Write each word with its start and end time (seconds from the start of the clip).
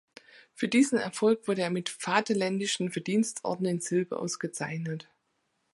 Für 0.55 0.67
diesen 0.67 0.97
Erfolg 0.97 1.47
wurde 1.47 1.61
er 1.61 1.69
mit 1.69 1.87
Vaterländischen 1.89 2.89
Verdienstorden 2.91 3.67
in 3.67 3.81
Silber 3.81 4.17
ausgezeichnet. 4.17 5.07